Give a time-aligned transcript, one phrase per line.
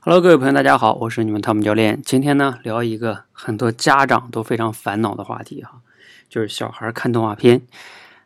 [0.00, 2.00] Hello，各位朋友，大家好，我是你们汤姆教练。
[2.02, 5.80] 今天呢，聊一个很多家长都非常烦恼的话题哈，
[6.28, 7.62] 就是小孩看动画片。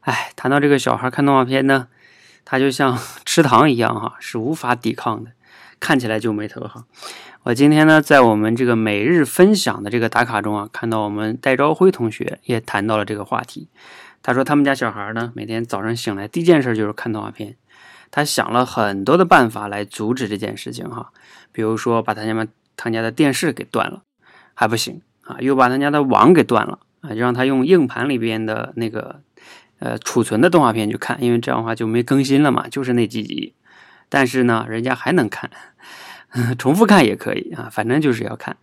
[0.01, 1.89] 哎，谈到这个小孩看动画片呢，
[2.45, 5.31] 他就像吃糖一样哈，是无法抵抗的，
[5.81, 6.85] 看起来就没头哈。
[7.45, 13.69] 我今天呢，在我们这个每日分享的这个打卡中啊，看到我们戴朝辉同学也谈到了这个话题。
[14.23, 17.57] 他说他们家小孩呢，每天早上醒来第一件事就是看动画片。
[18.13, 21.13] 他想了很多的办法来阻止这件事情哈，
[21.51, 24.03] 比如说把他家他家的电视给断了，
[24.55, 29.23] 还不行啊，又把他家的网给断了啊，就让他用硬盘里边的那个
[29.79, 33.55] 呃储存的动画片去看，因为这样的话就没更新了嘛，就是那几集。
[34.11, 35.51] 但是呢，人家还能看，
[36.59, 38.59] 重复看也可以啊，反正就是要看。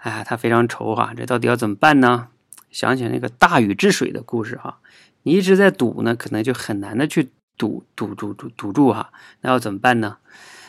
[0.00, 2.28] 哎，他非常愁哈，这到底要怎么办呢？
[2.70, 4.80] 想起那个大禹治水的故事哈，
[5.22, 7.30] 你一直在堵呢，可能就很难的去。
[7.58, 9.10] 堵堵住堵堵住哈，
[9.42, 10.16] 那要怎么办呢？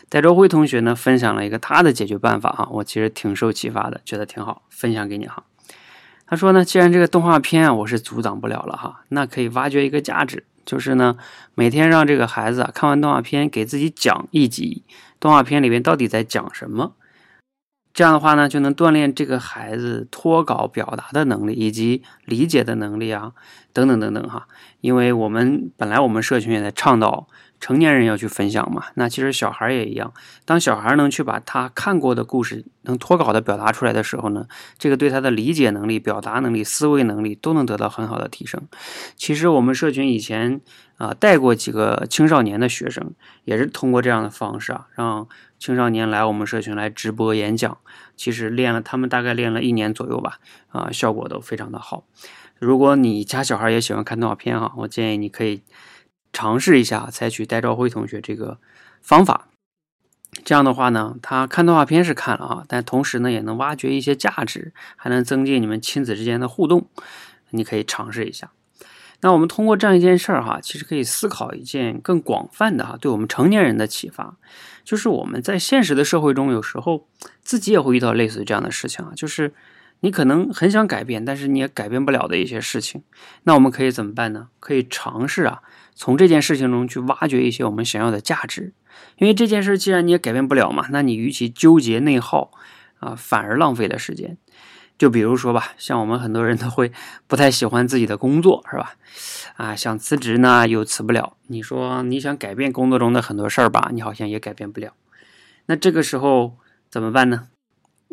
[0.10, 5.44] 戴周辉同学呢分享了一个他的解决办法哈，我其实挺受启发的，觉得挺好，分享给你哈。
[6.26, 11.16] 他说呢，既然这个动画片啊我是阻挡不了了哈，那可以挖掘一个价值，就是呢
[11.54, 14.84] 每天让这个孩子啊看完动画片给自己讲一集，
[15.20, 16.96] 动画片里面到底在讲什么。
[18.00, 23.34] 这样的话呢，就能锻炼这个孩子脱稿表达的能力，以及理解的能力啊，
[23.74, 24.48] 等等等等哈。
[24.80, 27.28] 因为我们本来我们社群也在倡导
[27.60, 30.14] 成年人要去分享嘛，那其实小孩儿也一样。
[30.46, 38.62] 当小孩儿能去把他看过的故事能脱稿的表达出来的时候呢，这个对他的理解能力、表达能力、思维能力都能得到很好的提升。
[39.16, 40.62] 其实我们社群以前
[40.98, 45.28] 啊带过几个青少年的学生，也是通过这样的方式啊，让
[45.60, 47.78] 青少年来我们社群来直播演讲。
[48.16, 52.04] 其实练了，他们大概练了一年左右吧，啊，效果都非常的好。
[52.58, 55.62] 如果你家小孩也喜欢看动画片哈，我建议你可以
[56.32, 58.60] 尝试一下，采取戴兆辉同学这个
[59.02, 59.48] 方法。
[60.46, 66.88] 这样的话呢，他看动画片是看了啊，但同时呢，也能挖掘一些价值，还能增进你们亲子之间的互动。
[67.50, 68.52] 你可以尝试一下。
[69.22, 74.38] 那我们通过这样一件事儿哈，其实可以思考一件更广泛的哈，对我们成年人的启发，
[74.84, 77.08] 就是我们在现实的社会中，有时候
[77.42, 79.54] 自己也会遇到类似于这样的事情啊，就是。
[80.02, 83.04] 你可能很想改变，但是你也改变不了的一些事情，
[83.44, 84.48] 那我们可以怎么办呢？
[84.60, 85.62] 可以尝试啊，
[85.94, 88.74] 从这件事情中去挖掘一些我们想要的价值。
[89.18, 92.52] 因为这件事既然你也改变不了嘛，那你与其纠结内耗
[93.00, 94.38] 啊，反而浪费了时间。
[94.98, 96.92] 就比如说吧，像我们很多人都会
[97.28, 98.96] 不太喜欢自己的工作，是吧？
[99.56, 101.38] 啊，想辞职呢又辞不了。
[101.48, 104.94] 你说你想改变工作中的很多事儿吧，你好像也改变不了。
[105.68, 106.58] 那这个时候
[106.90, 107.48] 怎么办呢？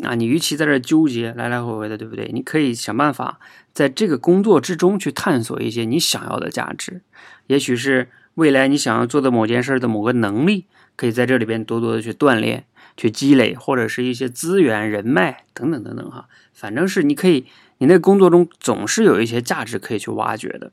[0.02, 2.30] 啊，你与其在这纠结来来回回的，对不对？
[2.32, 3.40] 你可以想办法
[3.72, 7.00] 在这个工作之中去探索一些你想要的价值，
[7.46, 16.28] 也许是未来你想要做的某件事的某个能力，可以在这里边多多的去锻炼、去积累，或者是一些资源、人脉等等等等哈。
[16.52, 17.46] 反正是你可以，
[17.78, 20.72] 你那工作中总是有一些价值可以去挖掘的。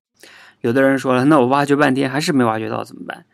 [0.59, 3.25] 有的人说了，那我挖掘半天还是没挖掘到，怎么办？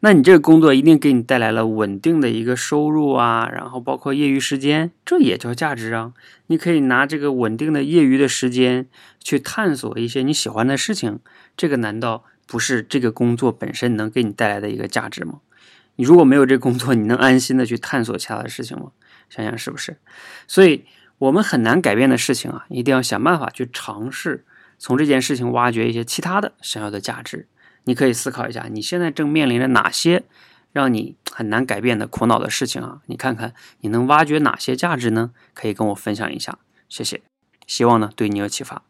[0.00, 6.12] 那你这个工作一定给你带来了稳定的一个收入啊，然后包括业余时间，这也叫价值啊。
[6.48, 8.86] 你可以拿这个稳定的业余的时间
[9.18, 11.20] 去探索一些你喜欢的事情，
[11.56, 15.40] 这个难道不是这个工作本身能给你带来的一个价值吗？
[15.96, 18.90] 你如果没有这工作，你能安心的去探索其他的事情吗？
[19.30, 19.96] 想想是不是？
[20.46, 20.84] 所以，
[21.18, 24.44] 我们很难改变的事情啊，一定要想办法去尝试，
[24.78, 27.48] 从这件事情挖掘一些其他的想要的价值。
[27.86, 30.22] 你可以思考一下，你现在正面临着哪些
[30.72, 33.00] 让你很难改变的苦恼的事情啊？
[33.06, 35.30] 你看看你能挖掘哪些价值呢？
[35.54, 36.58] 可以跟我分享一下，
[36.88, 37.22] 谢谢。
[37.66, 38.82] 希望呢对你有启发。